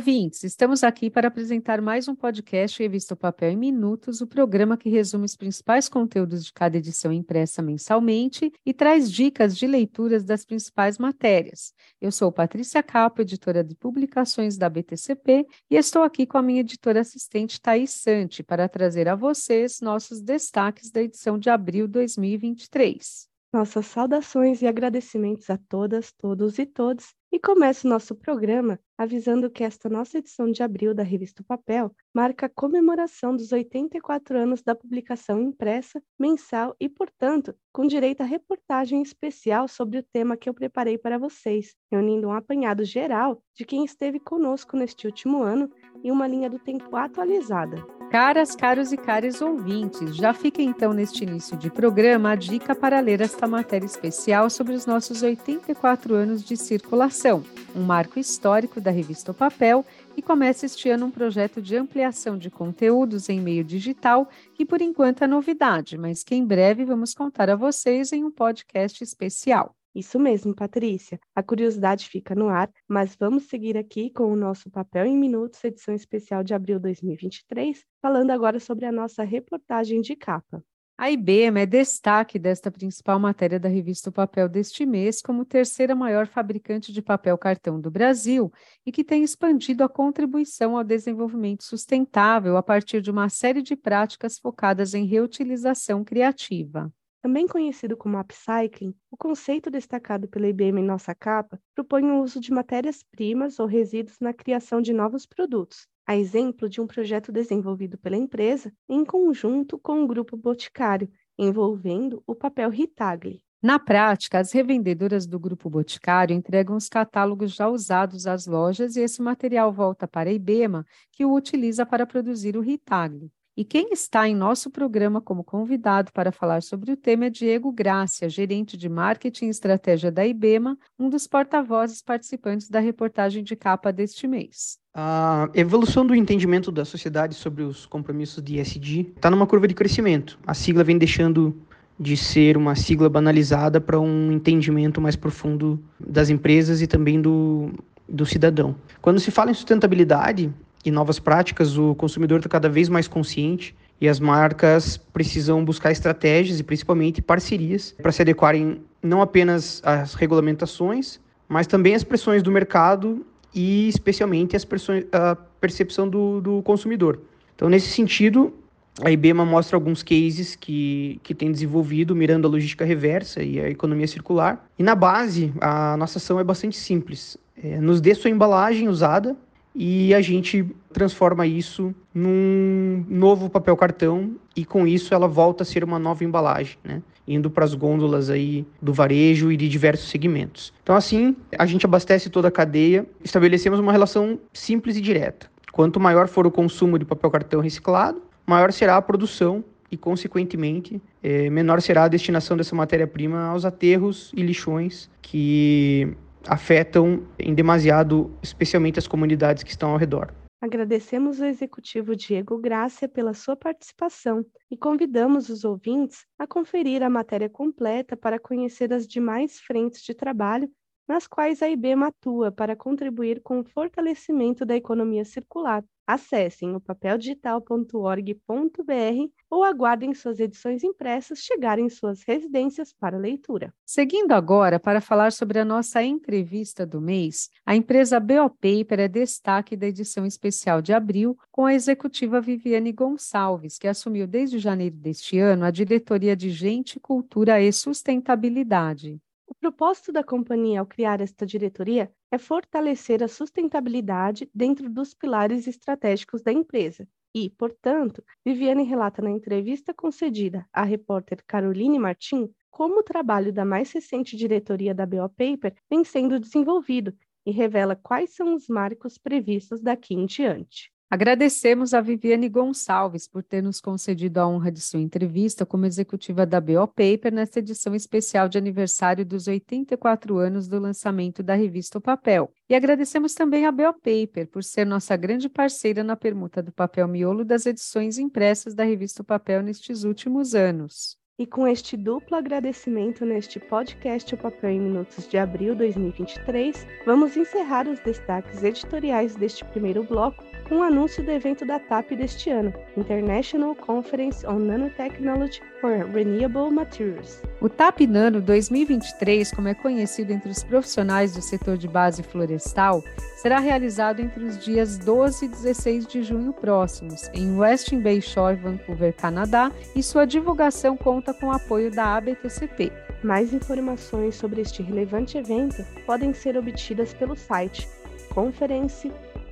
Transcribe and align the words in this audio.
Ouvintes! 0.00 0.44
Estamos 0.44 0.82
aqui 0.82 1.10
para 1.10 1.28
apresentar 1.28 1.82
mais 1.82 2.08
um 2.08 2.14
podcast 2.14 2.82
Revista 2.82 3.14
Papel 3.14 3.50
em 3.50 3.56
Minutos, 3.56 4.22
o 4.22 4.26
programa 4.26 4.74
que 4.74 4.88
resume 4.88 5.26
os 5.26 5.36
principais 5.36 5.90
conteúdos 5.90 6.42
de 6.42 6.54
cada 6.54 6.78
edição 6.78 7.12
impressa 7.12 7.60
mensalmente 7.60 8.50
e 8.64 8.72
traz 8.72 9.12
dicas 9.12 9.54
de 9.54 9.66
leituras 9.66 10.24
das 10.24 10.42
principais 10.42 10.96
matérias. 10.96 11.74
Eu 12.00 12.10
sou 12.10 12.32
Patrícia 12.32 12.82
Capo, 12.82 13.20
editora 13.20 13.62
de 13.62 13.74
publicações 13.74 14.56
da 14.56 14.70
BTCP, 14.70 15.46
e 15.70 15.76
estou 15.76 16.02
aqui 16.02 16.24
com 16.24 16.38
a 16.38 16.42
minha 16.42 16.60
editora 16.60 17.02
assistente 17.02 17.60
Thaís 17.60 17.90
Sante 17.90 18.42
para 18.42 18.70
trazer 18.70 19.06
a 19.06 19.14
vocês 19.14 19.82
nossos 19.82 20.22
destaques 20.22 20.90
da 20.90 21.02
edição 21.02 21.38
de 21.38 21.50
abril 21.50 21.86
2023. 21.86 23.29
Nossas 23.52 23.86
saudações 23.86 24.62
e 24.62 24.66
agradecimentos 24.66 25.50
a 25.50 25.58
todas, 25.58 26.12
todos 26.12 26.58
e 26.58 26.64
todos. 26.66 27.14
E 27.32 27.38
começa 27.38 27.86
o 27.86 27.90
nosso 27.90 28.14
programa 28.14 28.78
avisando 28.96 29.50
que 29.50 29.64
esta 29.64 29.88
nossa 29.88 30.18
edição 30.18 30.50
de 30.50 30.62
abril 30.62 30.94
da 30.94 31.02
Revista 31.02 31.42
Papel 31.42 31.92
marca 32.14 32.46
a 32.46 32.48
comemoração 32.48 33.34
dos 33.34 33.50
84 33.50 34.36
anos 34.38 34.62
da 34.62 34.74
publicação 34.74 35.40
impressa, 35.40 36.00
mensal 36.18 36.76
e, 36.78 36.88
portanto, 36.88 37.54
com 37.72 37.86
direito 37.86 38.20
a 38.20 38.26
reportagem 38.26 39.02
especial 39.02 39.66
sobre 39.66 39.98
o 39.98 40.02
tema 40.02 40.36
que 40.36 40.48
eu 40.48 40.54
preparei 40.54 40.96
para 40.98 41.18
vocês, 41.18 41.74
reunindo 41.90 42.28
um 42.28 42.32
apanhado 42.32 42.84
geral 42.84 43.42
de 43.56 43.64
quem 43.64 43.84
esteve 43.84 44.20
conosco 44.20 44.76
neste 44.76 45.06
último 45.06 45.42
ano 45.42 45.68
e 46.02 46.10
uma 46.10 46.26
linha 46.26 46.48
do 46.48 46.58
tempo 46.58 46.96
atualizada. 46.96 47.84
Caras, 48.10 48.56
caros 48.56 48.92
e 48.92 48.96
caros 48.96 49.40
ouvintes, 49.40 50.16
já 50.16 50.34
fica 50.34 50.60
então 50.60 50.92
neste 50.92 51.22
início 51.22 51.56
de 51.56 51.70
programa 51.70 52.32
a 52.32 52.34
dica 52.34 52.74
para 52.74 52.98
ler 52.98 53.20
esta 53.20 53.46
matéria 53.46 53.86
especial 53.86 54.50
sobre 54.50 54.74
os 54.74 54.84
nossos 54.84 55.22
84 55.22 56.14
anos 56.14 56.42
de 56.42 56.56
circulação, 56.56 57.44
um 57.74 57.82
marco 57.82 58.18
histórico 58.18 58.80
da 58.80 58.90
revista 58.90 59.30
o 59.30 59.34
Papel 59.34 59.86
e 60.16 60.22
começa 60.22 60.66
este 60.66 60.90
ano 60.90 61.06
um 61.06 61.10
projeto 61.10 61.62
de 61.62 61.76
ampliação 61.76 62.36
de 62.36 62.50
conteúdos 62.50 63.28
em 63.28 63.40
meio 63.40 63.62
digital, 63.62 64.28
que 64.54 64.66
por 64.66 64.82
enquanto 64.82 65.22
é 65.22 65.28
novidade, 65.28 65.96
mas 65.96 66.24
que 66.24 66.34
em 66.34 66.44
breve 66.44 66.84
vamos 66.84 67.14
contar 67.14 67.48
a 67.48 67.54
vocês 67.54 68.12
em 68.12 68.24
um 68.24 68.30
podcast 68.30 69.04
especial. 69.04 69.74
Isso 69.94 70.20
mesmo, 70.20 70.54
Patrícia. 70.54 71.18
A 71.34 71.42
curiosidade 71.42 72.08
fica 72.08 72.34
no 72.34 72.48
ar, 72.48 72.70
mas 72.88 73.16
vamos 73.16 73.44
seguir 73.44 73.76
aqui 73.76 74.10
com 74.10 74.32
o 74.32 74.36
nosso 74.36 74.70
Papel 74.70 75.06
em 75.06 75.18
Minutos, 75.18 75.62
edição 75.64 75.94
especial 75.94 76.44
de 76.44 76.54
abril 76.54 76.76
de 76.76 76.82
2023, 76.82 77.84
falando 78.00 78.30
agora 78.30 78.60
sobre 78.60 78.86
a 78.86 78.92
nossa 78.92 79.24
reportagem 79.24 80.00
de 80.00 80.14
capa. 80.14 80.62
A 80.96 81.10
IBEMA 81.10 81.60
é 81.60 81.66
destaque 81.66 82.38
desta 82.38 82.70
principal 82.70 83.18
matéria 83.18 83.58
da 83.58 83.70
revista 83.70 84.10
O 84.10 84.12
Papel 84.12 84.46
deste 84.50 84.84
mês 84.84 85.22
como 85.22 85.46
terceira 85.46 85.94
maior 85.94 86.26
fabricante 86.26 86.92
de 86.92 87.00
papel 87.00 87.38
cartão 87.38 87.80
do 87.80 87.90
Brasil 87.90 88.52
e 88.84 88.92
que 88.92 89.02
tem 89.02 89.24
expandido 89.24 89.82
a 89.82 89.88
contribuição 89.88 90.76
ao 90.76 90.84
desenvolvimento 90.84 91.64
sustentável 91.64 92.54
a 92.58 92.62
partir 92.62 93.00
de 93.00 93.10
uma 93.10 93.30
série 93.30 93.62
de 93.62 93.74
práticas 93.74 94.38
focadas 94.38 94.92
em 94.92 95.06
reutilização 95.06 96.04
criativa. 96.04 96.92
Também 97.22 97.46
conhecido 97.46 97.96
como 97.96 98.18
upcycling, 98.18 98.94
o 99.10 99.16
conceito 99.16 99.70
destacado 99.70 100.26
pela 100.26 100.48
IBM 100.48 100.80
em 100.80 100.84
nossa 100.84 101.14
capa 101.14 101.60
propõe 101.74 102.04
o 102.10 102.22
uso 102.22 102.40
de 102.40 102.50
matérias-primas 102.50 103.58
ou 103.58 103.66
resíduos 103.66 104.18
na 104.20 104.32
criação 104.32 104.80
de 104.80 104.92
novos 104.92 105.26
produtos, 105.26 105.86
a 106.06 106.16
exemplo 106.16 106.68
de 106.68 106.80
um 106.80 106.86
projeto 106.86 107.30
desenvolvido 107.30 107.98
pela 107.98 108.16
empresa 108.16 108.72
em 108.88 109.04
conjunto 109.04 109.78
com 109.78 110.02
o 110.02 110.06
grupo 110.06 110.34
Boticário, 110.36 111.10
envolvendo 111.38 112.22
o 112.26 112.34
papel 112.34 112.70
Ritagli. 112.70 113.42
Na 113.62 113.78
prática, 113.78 114.38
as 114.38 114.52
revendedoras 114.52 115.26
do 115.26 115.38
Grupo 115.38 115.68
Boticário 115.68 116.34
entregam 116.34 116.74
os 116.74 116.88
catálogos 116.88 117.54
já 117.54 117.68
usados 117.68 118.26
às 118.26 118.46
lojas 118.46 118.96
e 118.96 119.00
esse 119.00 119.20
material 119.20 119.70
volta 119.70 120.08
para 120.08 120.30
a 120.30 120.32
IBEMA, 120.32 120.86
que 121.12 121.26
o 121.26 121.34
utiliza 121.34 121.84
para 121.84 122.06
produzir 122.06 122.56
o 122.56 122.62
Ritagli. 122.62 123.30
E 123.60 123.64
quem 123.64 123.90
está 123.92 124.26
em 124.26 124.34
nosso 124.34 124.70
programa 124.70 125.20
como 125.20 125.44
convidado 125.44 126.10
para 126.14 126.32
falar 126.32 126.62
sobre 126.62 126.92
o 126.92 126.96
tema 126.96 127.26
é 127.26 127.28
Diego 127.30 127.70
Grácia, 127.70 128.26
gerente 128.26 128.74
de 128.74 128.88
marketing 128.88 129.48
e 129.48 129.50
estratégia 129.50 130.10
da 130.10 130.26
IBEMA, 130.26 130.78
um 130.98 131.10
dos 131.10 131.26
porta-vozes 131.26 132.00
participantes 132.00 132.70
da 132.70 132.80
reportagem 132.80 133.44
de 133.44 133.54
capa 133.54 133.92
deste 133.92 134.26
mês. 134.26 134.78
A 134.94 135.50
evolução 135.52 136.06
do 136.06 136.14
entendimento 136.14 136.72
da 136.72 136.86
sociedade 136.86 137.34
sobre 137.34 137.62
os 137.62 137.84
compromissos 137.84 138.42
de 138.42 138.58
ESG 138.58 139.12
está 139.14 139.30
numa 139.30 139.46
curva 139.46 139.68
de 139.68 139.74
crescimento. 139.74 140.38
A 140.46 140.54
sigla 140.54 140.82
vem 140.82 140.96
deixando 140.96 141.54
de 141.98 142.16
ser 142.16 142.56
uma 142.56 142.74
sigla 142.74 143.10
banalizada 143.10 143.78
para 143.78 144.00
um 144.00 144.32
entendimento 144.32 145.02
mais 145.02 145.16
profundo 145.16 145.78
das 146.00 146.30
empresas 146.30 146.80
e 146.80 146.86
também 146.86 147.20
do, 147.20 147.70
do 148.08 148.24
cidadão. 148.24 148.74
Quando 149.02 149.20
se 149.20 149.30
fala 149.30 149.50
em 149.50 149.54
sustentabilidade, 149.54 150.50
e 150.84 150.90
novas 150.90 151.18
práticas, 151.18 151.76
o 151.76 151.94
consumidor 151.94 152.38
está 152.38 152.48
cada 152.48 152.68
vez 152.68 152.88
mais 152.88 153.06
consciente 153.06 153.74
e 154.00 154.08
as 154.08 154.18
marcas 154.18 154.96
precisam 154.96 155.64
buscar 155.64 155.92
estratégias 155.92 156.58
e 156.58 156.62
principalmente 156.62 157.20
parcerias 157.20 157.94
para 158.00 158.10
se 158.10 158.22
adequarem 158.22 158.80
não 159.02 159.20
apenas 159.20 159.82
às 159.84 160.14
regulamentações, 160.14 161.20
mas 161.48 161.66
também 161.66 161.94
às 161.94 162.02
pressões 162.02 162.42
do 162.42 162.50
mercado 162.50 163.24
e 163.54 163.88
especialmente 163.88 164.56
às 164.56 164.64
pressões, 164.64 165.04
a 165.12 165.36
percepção 165.60 166.08
do, 166.08 166.40
do 166.40 166.62
consumidor. 166.62 167.20
Então, 167.54 167.68
nesse 167.68 167.88
sentido, 167.88 168.54
a 169.02 169.10
IBEMA 169.10 169.44
mostra 169.44 169.76
alguns 169.76 170.02
cases 170.02 170.56
que, 170.56 171.20
que 171.22 171.34
tem 171.34 171.52
desenvolvido 171.52 172.14
mirando 172.14 172.46
a 172.46 172.50
logística 172.50 172.84
reversa 172.84 173.42
e 173.42 173.60
a 173.60 173.68
economia 173.68 174.06
circular. 174.06 174.66
E 174.78 174.82
na 174.82 174.94
base, 174.94 175.52
a 175.60 175.96
nossa 175.96 176.18
ação 176.18 176.40
é 176.40 176.44
bastante 176.44 176.76
simples. 176.76 177.36
É, 177.62 177.80
nos 177.80 178.00
dê 178.00 178.14
sua 178.14 178.30
embalagem 178.30 178.88
usada 178.88 179.36
e 179.74 180.12
a 180.14 180.20
gente 180.20 180.66
transforma 180.92 181.46
isso 181.46 181.94
num 182.12 183.04
novo 183.08 183.48
papel 183.48 183.76
cartão 183.76 184.32
e 184.56 184.64
com 184.64 184.86
isso 184.86 185.14
ela 185.14 185.28
volta 185.28 185.62
a 185.62 185.66
ser 185.66 185.84
uma 185.84 185.98
nova 185.98 186.24
embalagem, 186.24 186.76
né? 186.84 187.02
indo 187.26 187.48
para 187.48 187.64
as 187.64 187.74
gôndolas 187.74 188.28
aí 188.28 188.66
do 188.82 188.92
varejo 188.92 189.52
e 189.52 189.56
de 189.56 189.68
diversos 189.68 190.08
segmentos. 190.08 190.72
Então 190.82 190.96
assim, 190.96 191.36
a 191.56 191.64
gente 191.66 191.86
abastece 191.86 192.28
toda 192.28 192.48
a 192.48 192.50
cadeia, 192.50 193.06
estabelecemos 193.22 193.78
uma 193.78 193.92
relação 193.92 194.38
simples 194.52 194.96
e 194.96 195.00
direta. 195.00 195.48
Quanto 195.72 196.00
maior 196.00 196.26
for 196.26 196.46
o 196.46 196.50
consumo 196.50 196.98
de 196.98 197.04
papel 197.04 197.30
cartão 197.30 197.60
reciclado, 197.60 198.20
maior 198.44 198.72
será 198.72 198.96
a 198.96 199.02
produção 199.02 199.64
e, 199.90 199.96
consequentemente, 199.96 201.00
é, 201.22 201.50
menor 201.50 201.80
será 201.80 202.04
a 202.04 202.08
destinação 202.08 202.56
dessa 202.56 202.74
matéria-prima 202.74 203.46
aos 203.46 203.64
aterros 203.64 204.32
e 204.36 204.42
lixões 204.42 205.10
que 205.20 206.16
afetam 206.46 207.26
em 207.38 207.54
demasiado, 207.54 208.30
especialmente 208.42 208.98
as 208.98 209.06
comunidades 209.06 209.62
que 209.62 209.70
estão 209.70 209.90
ao 209.90 209.96
redor. 209.96 210.32
Agradecemos 210.60 211.40
ao 211.40 211.48
executivo 211.48 212.14
Diego 212.14 212.58
Grácia 212.58 213.08
pela 213.08 213.32
sua 213.32 213.56
participação 213.56 214.44
e 214.70 214.76
convidamos 214.76 215.48
os 215.48 215.64
ouvintes 215.64 216.26
a 216.38 216.46
conferir 216.46 217.02
a 217.02 217.08
matéria 217.08 217.48
completa 217.48 218.14
para 218.14 218.38
conhecer 218.38 218.92
as 218.92 219.06
demais 219.06 219.58
frentes 219.58 220.02
de 220.02 220.12
trabalho 220.12 220.70
nas 221.10 221.26
quais 221.26 221.60
a 221.60 221.68
IBEM 221.68 222.04
atua 222.04 222.52
para 222.52 222.76
contribuir 222.76 223.40
com 223.42 223.58
o 223.58 223.64
fortalecimento 223.64 224.64
da 224.64 224.76
economia 224.76 225.24
circular. 225.24 225.84
Acessem 226.06 226.76
o 226.76 226.80
papeldigital.org.br 226.80 229.32
ou 229.50 229.64
aguardem 229.64 230.14
suas 230.14 230.38
edições 230.38 230.84
impressas 230.84 231.40
chegarem 231.40 231.86
em 231.86 231.88
suas 231.88 232.22
residências 232.22 232.92
para 232.92 233.18
leitura. 233.18 233.74
Seguindo 233.84 234.30
agora 234.30 234.78
para 234.78 235.00
falar 235.00 235.32
sobre 235.32 235.58
a 235.58 235.64
nossa 235.64 236.00
entrevista 236.00 236.86
do 236.86 237.00
mês, 237.00 237.50
a 237.66 237.74
empresa 237.74 238.20
BO 238.20 238.48
Paper 238.48 239.00
é 239.00 239.08
destaque 239.08 239.76
da 239.76 239.88
edição 239.88 240.24
especial 240.24 240.80
de 240.80 240.92
abril 240.92 241.36
com 241.50 241.66
a 241.66 241.74
executiva 241.74 242.40
Viviane 242.40 242.92
Gonçalves, 242.92 243.78
que 243.78 243.88
assumiu 243.88 244.28
desde 244.28 244.60
janeiro 244.60 244.94
deste 244.94 245.40
ano 245.40 245.64
a 245.64 245.72
diretoria 245.72 246.36
de 246.36 246.50
Gente, 246.50 247.00
Cultura 247.00 247.60
e 247.60 247.72
Sustentabilidade. 247.72 249.20
Propósito 249.60 250.10
da 250.10 250.24
companhia 250.24 250.80
ao 250.80 250.86
criar 250.86 251.20
esta 251.20 251.44
diretoria 251.44 252.10
é 252.30 252.38
fortalecer 252.38 253.22
a 253.22 253.28
sustentabilidade 253.28 254.50
dentro 254.54 254.88
dos 254.88 255.12
pilares 255.12 255.66
estratégicos 255.66 256.42
da 256.42 256.50
empresa. 256.52 257.06
E, 257.34 257.50
portanto, 257.50 258.24
Viviane 258.44 258.82
relata 258.84 259.20
na 259.22 259.30
entrevista 259.30 259.92
concedida 259.94 260.66
à 260.72 260.82
repórter 260.82 261.44
Caroline 261.46 261.98
Martim 261.98 262.50
como 262.70 263.00
o 263.00 263.02
trabalho 263.02 263.52
da 263.52 263.64
mais 263.64 263.92
recente 263.92 264.36
diretoria 264.36 264.94
da 264.94 265.04
BO 265.04 265.28
Paper 265.28 265.74
vem 265.90 266.04
sendo 266.04 266.40
desenvolvido 266.40 267.14
e 267.44 267.50
revela 267.50 267.94
quais 267.94 268.34
são 268.34 268.54
os 268.54 268.66
marcos 268.66 269.18
previstos 269.18 269.82
daqui 269.82 270.14
em 270.14 270.24
diante. 270.24 270.90
Agradecemos 271.12 271.92
a 271.92 272.00
Viviane 272.00 272.48
Gonçalves 272.48 273.26
por 273.26 273.42
ter 273.42 273.60
nos 273.60 273.80
concedido 273.80 274.38
a 274.38 274.46
honra 274.46 274.70
de 274.70 274.80
sua 274.80 275.00
entrevista 275.00 275.66
como 275.66 275.84
executiva 275.84 276.46
da 276.46 276.60
BO 276.60 276.86
Paper 276.86 277.34
nesta 277.34 277.58
edição 277.58 277.96
especial 277.96 278.48
de 278.48 278.56
aniversário 278.56 279.26
dos 279.26 279.48
84 279.48 280.38
anos 280.38 280.68
do 280.68 280.78
lançamento 280.78 281.42
da 281.42 281.56
revista 281.56 281.98
O 281.98 282.00
Papel. 282.00 282.52
E 282.68 282.76
agradecemos 282.76 283.34
também 283.34 283.66
a 283.66 283.72
BO 283.72 283.92
Paper 283.92 284.46
por 284.52 284.62
ser 284.62 284.86
nossa 284.86 285.16
grande 285.16 285.48
parceira 285.48 286.04
na 286.04 286.14
permuta 286.14 286.62
do 286.62 286.70
papel 286.70 287.08
miolo 287.08 287.44
das 287.44 287.66
edições 287.66 288.16
impressas 288.16 288.72
da 288.72 288.84
revista 288.84 289.22
O 289.22 289.24
Papel 289.24 289.64
nestes 289.64 290.04
últimos 290.04 290.54
anos. 290.54 291.18
E 291.36 291.44
com 291.44 291.66
este 291.66 291.96
duplo 291.96 292.36
agradecimento 292.36 293.24
neste 293.24 293.58
podcast 293.58 294.32
O 294.32 294.38
Papel 294.38 294.70
em 294.70 294.80
Minutos 294.80 295.26
de 295.26 295.38
abril 295.38 295.74
2023, 295.74 296.86
vamos 297.04 297.36
encerrar 297.36 297.88
os 297.88 297.98
destaques 297.98 298.62
editoriais 298.62 299.34
deste 299.34 299.64
primeiro 299.64 300.04
bloco 300.04 300.44
com 300.70 300.76
o 300.76 300.82
anúncio 300.84 301.24
do 301.24 301.32
evento 301.32 301.66
da 301.66 301.80
TAP 301.80 302.12
deste 302.12 302.48
ano, 302.48 302.72
International 302.96 303.74
Conference 303.74 304.46
on 304.46 304.60
Nanotechnology 304.60 305.60
for 305.80 305.90
Renewable 306.14 306.70
Materials. 306.70 307.42
O 307.60 307.68
TAP 307.68 308.02
Nano 308.02 308.40
2023, 308.40 309.50
como 309.50 309.66
é 309.66 309.74
conhecido 309.74 310.32
entre 310.32 310.48
os 310.48 310.62
profissionais 310.62 311.34
do 311.34 311.42
setor 311.42 311.76
de 311.76 311.88
base 311.88 312.22
florestal, 312.22 313.02
será 313.42 313.58
realizado 313.58 314.20
entre 314.20 314.44
os 314.44 314.64
dias 314.64 314.96
12 314.96 315.46
e 315.46 315.48
16 315.48 316.06
de 316.06 316.22
junho 316.22 316.52
próximos, 316.52 317.28
em 317.34 317.58
Westin 317.58 318.00
Bay 318.00 318.22
Shore, 318.22 318.54
Vancouver, 318.54 319.12
Canadá, 319.12 319.72
e 319.96 320.04
sua 320.04 320.24
divulgação 320.24 320.96
conta 320.96 321.34
com 321.34 321.46
o 321.46 321.52
apoio 321.52 321.90
da 321.90 322.16
ABTCP. 322.16 322.92
Mais 323.24 323.52
informações 323.52 324.36
sobre 324.36 324.60
este 324.60 324.84
relevante 324.84 325.36
evento 325.36 325.84
podem 326.06 326.32
ser 326.32 326.56
obtidas 326.56 327.12
pelo 327.12 327.34
site 327.34 327.88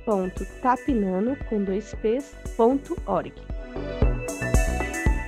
conference.tapinano 0.05 1.35
com 1.45 1.63
dois. 1.63 1.95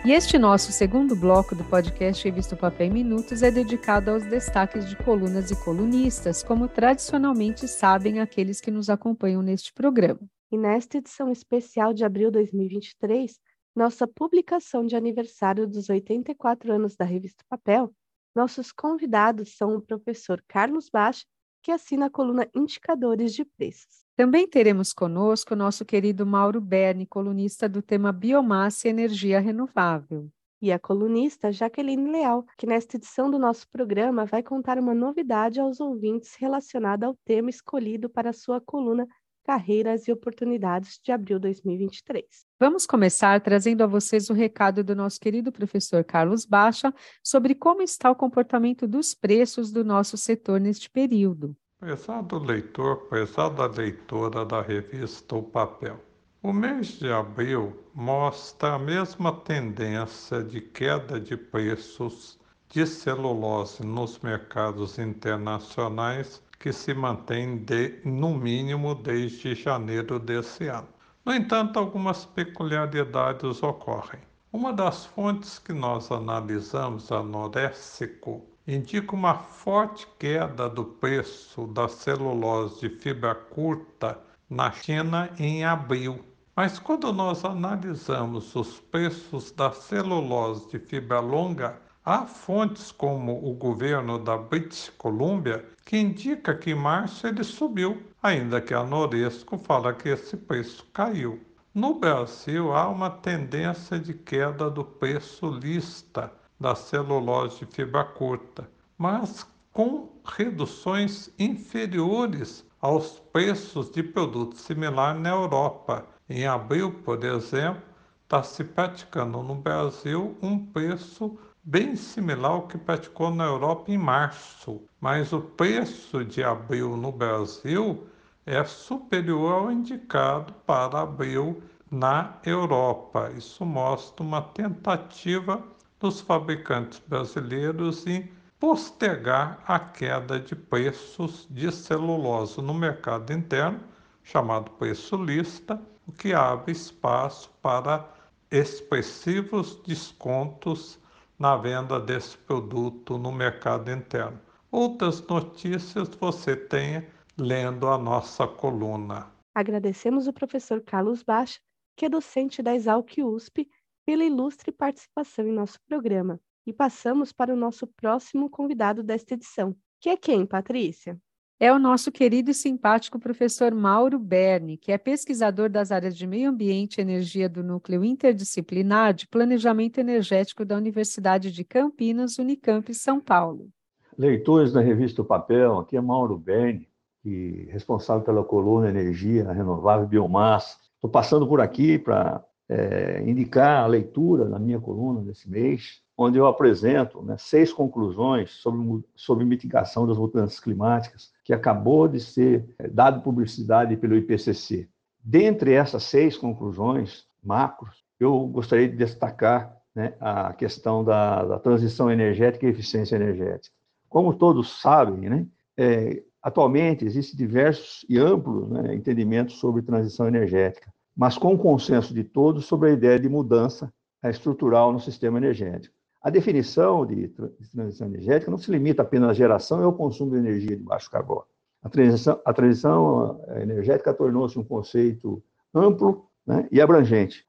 E 0.03 0.12
este 0.12 0.38
nosso 0.38 0.71
segundo 0.71 1.15
bloco 1.15 1.56
do 1.56 1.63
podcast 1.63 2.23
Revista 2.23 2.56
Papel 2.56 2.88
em 2.88 2.89
Minutos 2.89 3.44
é 3.44 3.51
dedicado 3.51 4.12
aos 4.12 4.25
destaques 4.25 4.89
de 4.89 4.95
colunas 4.95 5.51
e 5.51 5.63
colunistas, 5.63 6.41
como 6.41 6.68
tradicionalmente 6.68 7.68
sabem 7.68 8.19
aqueles 8.19 8.59
que 8.59 8.71
nos 8.71 8.89
acompanham 8.89 9.41
neste 9.41 9.71
programa. 9.73 10.19
E 10.51 10.57
nesta 10.57 10.97
edição 10.97 11.31
especial 11.31 11.94
de 11.94 12.03
abril 12.03 12.29
de 12.31 12.39
2023, 12.39 13.39
nossa 13.75 14.07
publicação 14.07 14.85
de 14.85 14.95
aniversário 14.95 15.68
dos 15.68 15.89
84 15.89 16.73
anos 16.73 16.95
da 16.95 17.06
Revista 17.06 17.44
Papel, 17.47 17.94
nossos 18.35 18.71
convidados 18.71 19.56
são 19.56 19.75
o 19.75 19.81
professor 19.81 20.44
Carlos 20.47 20.89
Baixa, 20.89 21.25
que 21.62 21.71
assina 21.71 22.07
a 22.07 22.09
coluna 22.09 22.50
Indicadores 22.56 23.33
de 23.33 23.45
Preços. 23.45 24.03
Também 24.21 24.47
teremos 24.47 24.94
conosco 24.94 25.56
o 25.56 25.57
nosso 25.57 25.83
querido 25.83 26.27
Mauro 26.27 26.62
Berni, 26.62 27.07
colunista 27.07 27.68
do 27.68 27.81
tema 27.81 28.12
Biomassa 28.12 28.88
e 28.88 28.91
Energia 28.91 29.39
Renovável. 29.39 30.29
E 30.62 30.71
a 30.71 30.77
colunista 30.77 31.51
Jaqueline 31.51 32.12
Leal, 32.12 32.45
que 32.56 32.68
nesta 32.68 32.97
edição 32.97 33.31
do 33.31 33.39
nosso 33.39 33.68
programa 33.71 34.23
vai 34.23 34.44
contar 34.44 34.77
uma 34.77 34.94
novidade 34.94 35.59
aos 35.59 35.79
ouvintes 35.79 36.35
relacionada 36.35 37.07
ao 37.07 37.15
tema 37.25 37.50
escolhido 37.50 38.07
para 38.12 38.29
a 38.29 38.33
sua 38.33 38.62
coluna 38.62 39.07
Carreiras 39.44 40.07
e 40.07 40.12
Oportunidades 40.12 41.00
de 41.03 41.12
abril 41.12 41.39
de 41.39 41.47
2023. 41.47 42.23
Vamos 42.59 42.85
começar 42.85 43.41
trazendo 43.41 43.81
a 43.81 43.88
vocês 43.88 44.29
o 44.29 44.33
recado 44.33 44.83
do 44.83 44.95
nosso 44.95 45.19
querido 45.19 45.51
professor 45.51 46.03
Carlos 46.03 46.45
Baixa 46.45 46.94
sobre 47.23 47.56
como 47.56 47.81
está 47.81 48.12
o 48.12 48.15
comportamento 48.15 48.88
dos 48.88 49.15
preços 49.15 49.71
do 49.71 49.83
nosso 49.83 50.15
setor 50.15 50.62
neste 50.62 50.91
período. 50.91 51.57
Prezado 51.81 52.38
leitor, 52.38 53.07
prezada 53.10 53.66
leitora 53.66 54.45
da 54.45 54.62
revista 54.62 55.36
O 55.36 55.42
Papel. 55.42 56.00
O 56.44 56.54
mês 56.54 57.00
de 57.00 57.12
abril 57.12 57.75
mostra 57.95 58.75
a 58.75 58.78
mesma 58.78 59.31
tendência 59.33 60.44
de 60.44 60.62
queda 60.62 61.19
de 61.19 61.36
preços 61.36 62.39
de 62.69 62.86
celulose 62.86 63.83
nos 63.83 64.19
mercados 64.19 65.00
internacionais 65.00 66.39
que 66.60 66.72
se 66.72 66.94
mantém 66.94 67.57
de, 67.57 68.00
no 68.06 68.36
mínimo 68.38 68.94
desde 68.94 69.56
janeiro 69.56 70.19
desse 70.19 70.68
ano. 70.68 70.88
No 71.25 71.33
entanto, 71.33 71.80
algumas 71.80 72.25
peculiaridades 72.25 73.63
ocorrem. 73.63 74.22
Uma 74.54 74.72
das 74.72 75.07
fontes 75.07 75.57
que 75.57 75.74
nós 75.74 76.12
analisamos, 76.12 77.12
a 77.12 77.24
Norésico, 77.24 78.50
indica 78.73 79.13
uma 79.13 79.35
forte 79.35 80.07
queda 80.18 80.69
do 80.69 80.85
preço 80.85 81.68
da 81.68 81.89
celulose 81.89 82.79
de 82.79 82.89
fibra 82.89 83.35
curta 83.35 84.18
na 84.50 84.71
China 84.71 85.29
em 85.38 85.65
abril. 85.65 86.23
Mas 86.56 86.79
quando 86.79 87.12
nós 87.12 87.44
analisamos 87.44 88.56
os 88.56 88.79
preços 88.79 89.51
da 89.51 89.71
celulose 89.71 90.69
de 90.69 90.79
fibra 90.79 91.19
longa, 91.19 91.81
há 92.06 92.25
fontes 92.25 92.94
como 92.94 93.45
o 93.45 93.53
governo 93.53 94.18
da 94.18 94.38
British 94.38 94.89
Columbia 94.97 95.65
que 95.85 95.97
indica 95.97 96.56
que 96.56 96.71
em 96.71 96.75
março 96.75 97.27
ele 97.27 97.44
subiu, 97.44 98.01
ainda 98.23 98.62
que 98.62 98.73
a 98.73 98.83
Noresco 98.85 99.57
fala 99.57 99.94
que 99.94 100.09
esse 100.09 100.38
preço 100.38 100.85
caiu. 100.94 101.41
No 101.73 102.00
Brasil 102.00 102.73
há 102.73 102.88
uma 102.88 103.09
tendência 103.09 104.00
de 104.00 104.13
queda 104.13 104.69
do 104.69 104.83
preço 104.83 105.50
lista 105.50 106.31
da 106.62 106.75
celulose 106.75 107.60
de 107.60 107.66
fibra 107.66 108.04
curta, 108.04 108.69
mas 108.96 109.48
com 109.74 110.10
reduções 110.24 111.34
inferiores 111.40 112.63
aos 112.80 113.19
preços 113.34 113.90
de 113.90 114.04
produtos 114.04 114.62
similares 114.62 115.19
na 115.19 115.30
Europa. 115.30 116.06
Em 116.30 116.46
abril, 116.46 116.92
por 117.04 117.24
exemplo, 117.24 117.81
está 118.24 118.44
se 118.44 118.63
praticando 118.63 119.42
no 119.42 119.56
Brasil 119.56 120.38
um 120.40 120.58
preço 120.58 121.36
bem 121.63 121.96
similar 121.96 122.52
ao 122.52 122.68
que 122.68 122.78
praticou 122.78 123.31
na 123.31 123.46
Europa 123.46 123.92
em 123.92 123.98
março, 123.98 124.84
mas 125.00 125.34
o 125.34 125.42
preço 125.42 126.24
de 126.24 126.44
abril 126.44 126.96
no 126.96 127.12
Brasil 127.12 128.07
é 128.46 128.64
superior 128.64 129.54
ao 129.54 129.72
indicado 129.72 130.54
para 130.66 131.02
abril 131.02 131.62
na 131.90 132.38
Europa. 132.46 133.31
Isso 133.36 133.66
mostra 133.66 134.24
uma 134.24 134.42
tentativa 134.42 135.64
dos 136.01 136.19
fabricantes 136.19 137.00
brasileiros 137.07 138.07
em 138.07 138.27
postergar 138.59 139.63
a 139.68 139.80
queda 139.80 140.39
de 140.39 140.56
preços 140.56 141.48
de 141.50 141.71
celulose 141.71 142.59
no 142.59 142.74
mercado 142.74 143.31
interno, 143.31 143.80
chamado 144.24 144.71
preço 144.71 145.15
lista, 145.15 145.80
o 146.07 146.12
que 146.12 146.33
abre 146.33 146.71
espaço 146.71 147.51
para 147.62 148.09
expressivos 148.50 149.75
descontos 149.86 151.00
na 151.38 151.56
venda 151.56 152.00
desse 152.00 152.38
produto 152.38 153.18
no 153.18 153.31
mercado 153.31 153.92
interno. 153.92 154.39
Outras 154.71 155.25
notícias 155.27 156.09
você 156.09 156.56
tem 156.56 157.06
lendo 157.38 157.88
a 157.88 157.97
nossa 157.97 158.47
coluna. 158.47 159.27
Agradecemos 159.54 160.28
o 160.28 160.33
professor 160.33 160.81
Carlos 160.81 161.23
Baixa, 161.23 161.59
que 161.95 162.06
é 162.06 162.09
docente 162.09 162.61
da 162.61 162.73
Exalc 162.73 163.18
USP 163.19 163.69
pela 164.11 164.25
ilustre 164.25 164.73
participação 164.73 165.47
em 165.47 165.53
nosso 165.53 165.80
programa. 165.87 166.37
E 166.68 166.73
passamos 166.73 167.31
para 167.31 167.53
o 167.53 167.56
nosso 167.56 167.87
próximo 167.87 168.49
convidado 168.49 169.01
desta 169.01 169.35
edição, 169.35 169.73
que 170.01 170.09
é 170.09 170.18
quem, 170.18 170.45
Patrícia? 170.45 171.18
É 171.57 171.71
o 171.71 171.80
nosso 171.80 172.11
querido 172.11 172.51
e 172.51 172.53
simpático 172.53 173.18
professor 173.18 173.73
Mauro 173.73 174.19
Berni, 174.19 174.75
que 174.75 174.91
é 174.91 174.97
pesquisador 174.97 175.69
das 175.69 175.94
áreas 175.94 176.18
de 176.18 176.27
meio 176.27 176.49
ambiente 176.49 176.97
e 176.97 177.01
energia 177.01 177.47
do 177.47 177.63
Núcleo 177.63 178.03
Interdisciplinar 178.03 179.13
de 179.13 179.30
Planejamento 179.30 179.97
Energético 179.99 180.65
da 180.65 180.75
Universidade 180.75 181.49
de 181.49 181.63
Campinas, 181.63 182.37
Unicamp, 182.37 182.94
São 182.94 183.18
Paulo. 183.18 183.69
Leitores 184.18 184.73
da 184.73 184.81
revista 184.81 185.21
o 185.21 185.25
Papel, 185.25 185.80
aqui 185.80 185.95
é 185.95 186.01
Mauro 186.01 186.37
Berni, 186.37 186.89
que 187.23 187.65
é 187.69 187.71
responsável 187.71 188.25
pela 188.25 188.44
coluna 188.44 188.89
Energia 188.89 189.53
Renovável 189.53 190.06
e 190.06 190.09
Biomassa. 190.09 190.77
Estou 190.95 191.09
passando 191.09 191.47
por 191.47 191.61
aqui 191.61 191.97
para 191.97 192.44
é, 192.71 193.21
indicar 193.28 193.83
a 193.83 193.87
leitura 193.87 194.47
na 194.47 194.57
minha 194.57 194.80
coluna 194.80 195.21
desse 195.21 195.49
mês, 195.49 196.01
onde 196.18 196.37
eu 196.37 196.45
apresento 196.45 197.21
né, 197.21 197.35
seis 197.37 197.73
conclusões 197.73 198.51
sobre, 198.51 199.04
sobre 199.13 199.44
mitigação 199.44 200.07
das 200.07 200.18
mudanças 200.18 200.57
climáticas, 200.57 201.33
que 201.44 201.54
acabou 201.54 202.07
de 202.07 202.21
ser 202.21 202.73
é, 202.80 202.87
dado 202.87 203.21
publicidade 203.21 203.97
pelo 203.97 204.16
IPCC. 204.16 204.87
Dentre 205.21 205.73
essas 205.73 206.04
seis 206.04 206.37
conclusões 206.37 207.25
macros, 207.44 208.06
eu 208.18 208.47
gostaria 208.47 208.87
de 208.87 208.95
destacar 208.95 209.75
né, 209.94 210.13
a 210.21 210.54
questão 210.54 211.04
da, 211.04 211.44
da, 211.44 211.59
transição 211.59 212.09
energética 212.09 212.66
e 212.66 212.69
eficiência 212.69 213.18
energética. 213.18 213.75
Como 214.07 214.33
todos 214.33 214.80
sabem, 214.81 215.30
né, 215.30 215.45
é, 215.75 216.23
atualmente 216.42 217.04
existem 217.04 217.35
diversos 217.35 218.06
e 218.07 218.18
amplos 218.18 218.69
né, 218.69 218.95
entendimentos 218.95 219.56
sobre 219.56 219.81
transição 219.81 220.25
energética 220.25 220.90
mas 221.15 221.37
com 221.37 221.53
o 221.53 221.57
consenso 221.57 222.13
de 222.13 222.23
todos 222.23 222.65
sobre 222.65 222.89
a 222.89 222.94
ideia 222.94 223.19
de 223.19 223.30
mudança 223.30 223.91
estrutural 224.23 224.91
no 224.91 224.99
sistema 224.99 225.37
energético. 225.37 225.94
A 226.21 226.30
definição 226.30 227.06
de 227.06 227.30
transição 227.73 228.07
energética 228.07 228.51
não 228.51 228.57
se 228.57 228.69
limita 228.69 229.01
apenas 229.01 229.31
à 229.31 229.33
geração 229.33 229.81
e 229.81 229.83
ao 229.83 229.94
consumo 229.94 230.31
de 230.31 230.37
energia 230.37 230.77
de 230.77 230.83
baixo 230.83 231.09
carbono. 231.09 231.45
A 231.81 231.89
transição, 231.89 232.39
a 232.45 232.53
transição 232.53 233.41
eh, 233.47 233.63
energética 233.63 234.13
tornou-se 234.13 234.57
um 234.59 234.63
conceito 234.63 235.44
amplo 235.73 236.27
né, 236.45 236.68
e 236.71 236.80
abrangente, 236.80 237.44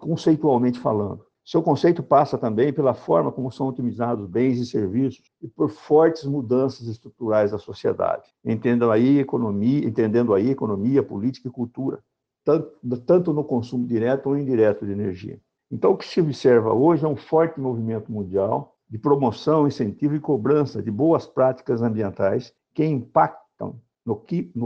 conceitualmente 0.00 0.78
falando. 0.78 1.26
Seu 1.44 1.62
conceito 1.62 2.02
passa 2.02 2.36
também 2.36 2.72
pela 2.72 2.94
forma 2.94 3.30
como 3.30 3.52
são 3.52 3.68
otimizados 3.68 4.26
bens 4.26 4.58
e 4.58 4.66
serviços 4.66 5.30
e 5.40 5.46
por 5.46 5.70
fortes 5.70 6.24
mudanças 6.24 6.88
estruturais 6.88 7.52
da 7.52 7.58
sociedade. 7.58 8.24
Entendam 8.44 8.90
aí 8.90 9.18
economia, 9.18 9.86
entendendo 9.86 10.34
aí 10.34 10.50
economia, 10.50 11.02
política 11.02 11.48
e 11.48 11.52
cultura, 11.52 12.02
tanto, 12.46 13.00
tanto 13.04 13.32
no 13.32 13.42
consumo 13.42 13.84
direto 13.84 14.28
ou 14.28 14.38
indireto 14.38 14.86
de 14.86 14.92
energia. 14.92 15.38
Então, 15.70 15.90
o 15.90 15.96
que 15.96 16.06
se 16.06 16.20
observa 16.20 16.72
hoje 16.72 17.04
é 17.04 17.08
um 17.08 17.16
forte 17.16 17.60
movimento 17.60 18.10
mundial 18.10 18.76
de 18.88 18.96
promoção, 18.96 19.66
incentivo 19.66 20.14
e 20.14 20.20
cobrança 20.20 20.80
de 20.80 20.88
boas 20.88 21.26
práticas 21.26 21.82
ambientais 21.82 22.54
que 22.72 22.84
impactam 22.84 23.80
no, 24.04 24.14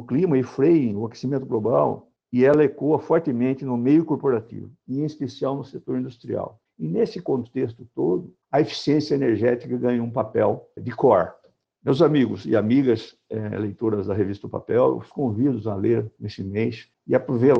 clima 0.03 0.37
e 0.37 0.43
freiem 0.43 0.95
o 0.95 1.07
aquecimento 1.07 1.47
global, 1.47 2.11
e 2.31 2.45
ela 2.45 2.63
ecoa 2.63 2.99
fortemente 2.99 3.65
no 3.65 3.79
meio 3.79 4.05
corporativo, 4.05 4.71
em 4.87 5.05
especial 5.05 5.57
no 5.57 5.65
setor 5.65 5.99
industrial. 5.99 6.61
E 6.79 6.87
nesse 6.87 7.23
contexto 7.23 7.89
todo, 7.95 8.35
a 8.53 8.61
eficiência 8.61 9.15
energética 9.15 9.77
ganha 9.79 10.03
um 10.03 10.11
papel 10.11 10.69
de 10.79 10.91
cor. 10.93 11.35
Meus 11.83 12.03
amigos 12.03 12.45
e 12.45 12.55
amigas 12.55 13.17
é, 13.31 13.59
leitoras 13.59 14.07
da 14.07 14.15
revista 14.15 14.47
o 14.47 14.51
Papel, 14.51 14.99
os 14.99 15.09
convido 15.09 15.71
a 15.71 15.75
ler 15.75 16.13
nesse 16.21 16.45
mês 16.45 16.91
e 17.07 17.15
a 17.15 17.19
ver 17.19 17.55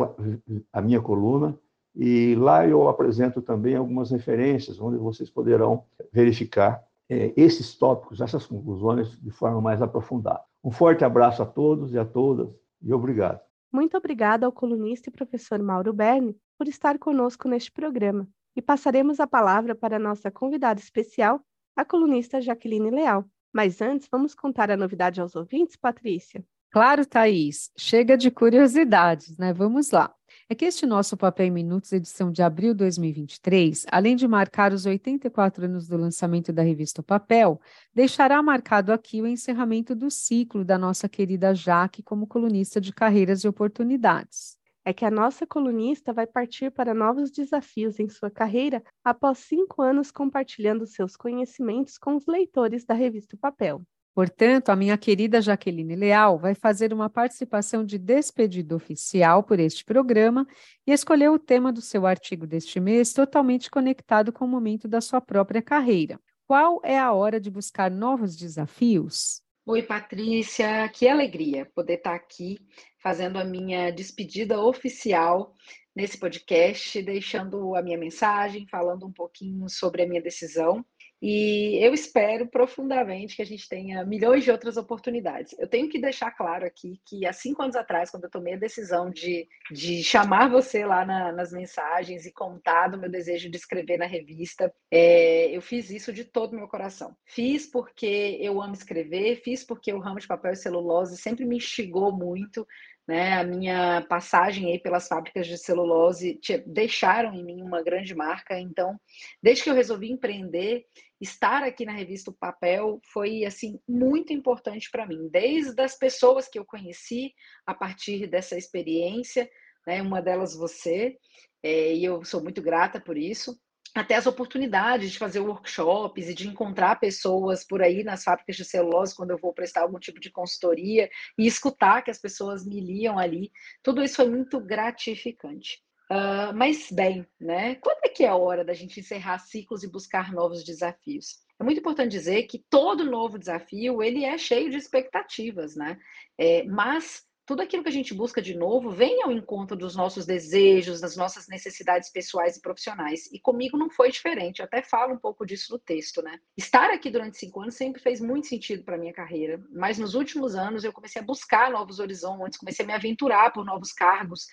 a 0.73 0.81
minha 0.83 1.01
coluna. 1.01 1.59
E 1.97 2.35
lá 2.37 2.67
eu 2.67 2.87
apresento 2.89 3.41
também 3.41 3.75
algumas 3.75 4.11
referências 4.11 4.79
onde 4.79 4.99
vocês 4.99 5.31
poderão 5.31 5.85
verificar 6.13 6.85
é, 7.09 7.33
esses 7.35 7.75
tópicos, 7.75 8.21
essas 8.21 8.47
conclusões 8.47 9.19
de 9.21 9.31
forma 9.31 9.61
mais 9.61 9.81
aprofundada. 9.81 10.43
Um 10.63 10.71
forte 10.71 11.03
abraço 11.03 11.43
a 11.43 11.47
todos 11.47 11.93
e 11.95 11.99
a 11.99 12.05
todas 12.05 12.49
e 12.83 12.93
obrigado. 12.93 13.41
Muito 13.73 13.97
obrigada 13.97 14.45
ao 14.45 14.53
colunista 14.53 15.09
e 15.09 15.13
professor 15.13 15.61
Mauro 15.63 15.93
Berni 15.93 16.37
por 16.59 16.69
estar 16.69 16.99
conosco 16.99 17.49
neste 17.49 17.73
programa. 17.73 18.29
E 18.55 18.61
passaremos 18.61 19.19
a 19.19 19.27
palavra 19.27 19.75
para 19.75 19.97
a 19.97 19.99
nossa 19.99 20.31
convidada 20.31 20.79
especial, 20.79 21.41
a 21.75 21.85
colunista 21.85 22.41
Jaqueline 22.41 22.91
Leal. 22.91 23.25
Mas 23.53 23.81
antes, 23.81 24.09
vamos 24.11 24.35
contar 24.35 24.71
a 24.71 24.77
novidade 24.77 25.21
aos 25.21 25.35
ouvintes, 25.35 25.77
Patrícia? 25.77 26.45
Claro, 26.71 27.05
Thaís. 27.05 27.71
Chega 27.77 28.17
de 28.17 28.31
curiosidades, 28.31 29.37
né? 29.37 29.53
Vamos 29.53 29.91
lá. 29.91 30.15
É 30.49 30.55
que 30.55 30.65
este 30.65 30.87
nosso 30.87 31.17
Papel 31.17 31.47
em 31.47 31.51
Minutos, 31.51 31.93
edição 31.93 32.31
de 32.31 32.43
abril 32.43 32.73
de 32.73 32.79
2023, 32.79 33.87
além 33.91 34.15
de 34.15 34.29
marcar 34.29 34.73
os 34.73 34.87
84 34.87 35.65
anos 35.65 35.89
do 35.89 35.97
lançamento 35.97 36.53
da 36.53 36.63
revista 36.63 37.01
o 37.01 37.05
Papel, 37.05 37.61
deixará 37.93 38.41
marcado 38.41 38.93
aqui 38.93 39.21
o 39.21 39.27
encerramento 39.27 39.95
do 39.97 40.11
ciclo 40.11 40.65
da 40.65 40.79
nossa 40.79 41.09
querida 41.09 41.55
Jaque 41.55 42.03
como 42.03 42.27
colunista 42.27 42.81
de 42.81 42.93
carreiras 42.93 43.43
e 43.43 43.49
oportunidades 43.49 44.60
é 44.85 44.93
que 44.93 45.05
a 45.05 45.11
nossa 45.11 45.47
colunista 45.47 46.13
vai 46.13 46.27
partir 46.27 46.71
para 46.71 46.95
novos 46.95 47.31
desafios 47.31 47.99
em 48.01 48.09
sua 48.09 48.31
carreira 48.31 48.83
após 49.05 49.39
cinco 49.39 49.83
anos 49.83 50.11
compartilhando 50.11 50.87
seus 50.87 51.17
conhecimentos 51.17 51.99
com 51.99 52.17
os 52.17 52.27
leitores 52.27 52.85
da 52.85 52.95
revista 52.95 53.37
Papel. 53.37 53.83
Portanto, 54.15 54.71
a 54.71 54.77
minha 54.77 54.99
querida 54.99 55.41
Jaqueline 55.41 55.95
Leal 55.95 56.39
vai 56.39 56.55
fazer 56.55 56.93
uma 56.93 57.09
participação 57.09 57.85
de 57.85 57.97
despedida 57.97 58.75
oficial 58.75 59.43
por 59.43 59.61
este 59.61 59.85
programa 59.85 60.47
e 60.87 60.93
escolheu 60.93 61.35
o 61.35 61.39
tema 61.39 61.73
do 61.73 61.81
seu 61.81 62.07
artigo 62.07 62.47
deste 62.47 62.81
mês 62.81 63.13
totalmente 63.13 63.71
conectado 63.71 64.33
com 64.33 64.45
o 64.45 64.49
momento 64.49 64.89
da 64.89 65.01
sua 65.01 65.21
própria 65.21 65.63
carreira. 65.63 66.19
Qual 66.47 66.81
é 66.83 66.99
a 66.99 67.13
hora 67.13 67.41
de 67.41 67.49
buscar 67.49 67.91
novos 67.91 68.37
desafios? 68.37 69.41
Oi, 69.67 69.83
Patrícia, 69.83 70.89
que 70.89 71.07
alegria 71.07 71.67
poder 71.75 71.99
estar 71.99 72.15
aqui 72.15 72.59
fazendo 73.03 73.39
a 73.39 73.45
minha 73.45 73.91
despedida 73.91 74.59
oficial 74.59 75.55
nesse 75.95 76.19
podcast, 76.19 77.01
deixando 77.03 77.75
a 77.77 77.83
minha 77.83 77.99
mensagem, 77.99 78.67
falando 78.69 79.07
um 79.07 79.13
pouquinho 79.13 79.69
sobre 79.69 80.03
a 80.03 80.09
minha 80.09 80.23
decisão 80.23 80.85
e 81.23 81.79
eu 81.85 81.93
espero 81.93 82.47
profundamente 82.49 83.37
que 83.37 83.43
a 83.43 83.47
gente 83.47 83.69
tenha 83.69 84.05
milhões 84.05 84.43
de 84.43 84.51
outras 84.51 84.77
oportunidades. 84.77 85.55
Eu 85.59 85.69
tenho 85.69 85.89
que 85.89 86.01
deixar 86.01 86.31
claro 86.31 86.65
aqui 86.65 87.01
que 87.05 87.27
há 87.27 87.33
cinco 87.33 87.63
anos 87.63 87.77
atrás, 87.77 88.11
quando 88.11 88.25
eu 88.25 88.31
tomei 88.31 88.55
a 88.55 88.59
decisão 88.59 89.11
de, 89.11 89.47
de 89.71 90.03
chamar 90.03 90.49
você 90.49 90.85
lá 90.85 91.05
na, 91.05 91.31
nas 91.33 91.53
mensagens 91.53 92.25
e 92.25 92.33
contar 92.33 92.89
do 92.89 92.99
meu 92.99 93.11
desejo 93.11 93.51
de 93.51 93.57
escrever 93.57 93.99
na 93.99 94.07
revista, 94.07 94.73
é, 94.91 95.55
eu 95.55 95.61
fiz 95.61 95.91
isso 95.91 96.13
de 96.13 96.25
todo 96.25 96.55
o 96.55 96.57
meu 96.57 96.69
coração. 96.69 97.15
Fiz 97.27 97.67
porque 97.67 98.39
eu 98.41 98.61
amo 98.63 98.75
escrever, 98.75 99.43
fiz 99.43 99.63
porque 99.63 99.93
o 99.93 99.99
ramo 99.99 100.21
de 100.21 100.27
papel 100.27 100.53
e 100.53 100.57
celulose 100.57 101.19
sempre 101.19 101.45
me 101.45 101.57
instigou 101.57 102.11
muito. 102.11 102.67
Né, 103.11 103.33
a 103.33 103.43
minha 103.43 104.03
passagem 104.03 104.71
aí 104.71 104.79
pelas 104.79 105.09
fábricas 105.09 105.45
de 105.45 105.59
celulose 105.59 106.39
deixaram 106.65 107.35
em 107.35 107.43
mim 107.43 107.61
uma 107.61 107.83
grande 107.83 108.15
marca. 108.15 108.57
Então, 108.57 108.97
desde 109.43 109.65
que 109.65 109.71
eu 109.71 109.75
resolvi 109.75 110.13
empreender, 110.13 110.85
estar 111.21 111.65
aqui 111.65 111.85
na 111.85 111.91
revista 111.91 112.31
O 112.31 112.35
Papel 112.35 113.01
foi 113.13 113.45
assim 113.45 113.81
muito 113.89 114.33
importante 114.33 114.89
para 114.93 115.09
mim, 115.09 115.29
desde 115.29 115.83
as 115.83 115.99
pessoas 115.99 116.47
que 116.47 116.57
eu 116.57 116.65
conheci 116.65 117.35
a 117.67 117.75
partir 117.75 118.29
dessa 118.29 118.57
experiência, 118.57 119.51
né, 119.85 120.01
uma 120.01 120.23
delas 120.23 120.55
você, 120.55 121.19
é, 121.65 121.93
e 121.93 122.05
eu 122.05 122.25
sou 122.25 122.41
muito 122.41 122.63
grata 122.63 123.01
por 123.01 123.19
isso 123.19 123.59
até 123.95 124.15
as 124.15 124.27
oportunidades 124.27 125.11
de 125.11 125.19
fazer 125.19 125.41
workshops 125.41 126.29
e 126.29 126.35
de 126.35 126.49
encontrar 126.49 127.01
pessoas 127.01 127.65
por 127.65 127.83
aí 127.83 128.05
nas 128.05 128.23
fábricas 128.23 128.57
de 128.57 128.65
celulose 128.65 129.15
quando 129.15 129.31
eu 129.31 129.39
vou 129.39 129.53
prestar 129.53 129.83
algum 129.83 129.99
tipo 129.99 130.21
de 130.21 130.31
consultoria 130.31 131.11
e 131.37 131.47
escutar 131.47 132.03
que 132.03 132.11
as 132.11 132.19
pessoas 132.19 132.65
me 132.65 132.81
liam 132.81 133.19
ali. 133.19 133.51
Tudo 133.83 134.03
isso 134.03 134.17
foi 134.17 134.29
muito 134.29 134.61
gratificante. 134.61 135.83
Uh, 136.11 136.53
mas 136.55 136.91
bem, 136.91 137.25
né? 137.41 137.77
Quando 137.77 138.01
é 138.05 138.09
que 138.09 138.25
é 138.25 138.29
a 138.29 138.35
hora 138.35 138.65
da 138.65 138.75
gente 138.75 138.99
encerrar 138.99 139.39
ciclos 139.39 139.85
e 139.85 139.91
buscar 139.91 140.33
novos 140.33 140.65
desafios? 140.65 141.39
É 141.59 141.63
muito 141.63 141.79
importante 141.79 142.11
dizer 142.11 142.45
que 142.45 142.65
todo 142.71 143.05
novo 143.05 143.39
desafio 143.39 144.03
ele 144.03 144.25
é 144.25 144.37
cheio 144.37 144.71
de 144.71 144.77
expectativas, 144.77 145.77
né? 145.77 145.99
É, 146.37 146.65
mas 146.65 147.23
tudo 147.51 147.63
aquilo 147.63 147.83
que 147.83 147.89
a 147.89 147.93
gente 147.93 148.15
busca 148.15 148.41
de 148.41 148.57
novo 148.57 148.93
vem 148.93 149.25
ao 149.25 149.33
encontro 149.33 149.77
dos 149.77 149.97
nossos 149.97 150.25
desejos, 150.25 151.01
das 151.01 151.17
nossas 151.17 151.49
necessidades 151.49 152.09
pessoais 152.09 152.57
e 152.57 152.61
profissionais. 152.61 153.29
E 153.33 153.41
comigo 153.41 153.77
não 153.77 153.91
foi 153.91 154.09
diferente. 154.13 154.61
Eu 154.61 154.67
até 154.67 154.85
falo 154.85 155.15
um 155.15 155.19
pouco 155.19 155.45
disso 155.45 155.73
no 155.73 155.79
texto, 155.81 156.23
né? 156.23 156.39
Estar 156.57 156.93
aqui 156.93 157.11
durante 157.11 157.39
cinco 157.39 157.61
anos 157.61 157.75
sempre 157.75 158.01
fez 158.01 158.21
muito 158.21 158.47
sentido 158.47 158.85
para 158.85 158.97
minha 158.97 159.13
carreira, 159.13 159.61
mas 159.73 159.99
nos 159.99 160.15
últimos 160.15 160.55
anos 160.55 160.85
eu 160.85 160.93
comecei 160.93 161.21
a 161.21 161.25
buscar 161.25 161.73
novos 161.73 161.99
horizontes, 161.99 162.57
comecei 162.57 162.85
a 162.85 162.87
me 162.87 162.95
aventurar 162.95 163.53
por 163.53 163.65
novos 163.65 163.93
cargos 163.93 164.45